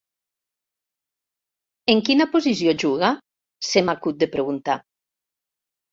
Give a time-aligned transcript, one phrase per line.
[1.93, 3.11] En quina posició juga?
[3.67, 4.79] —se m'acut de preguntar.